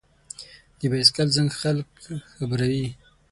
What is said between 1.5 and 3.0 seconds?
خلک خبروي.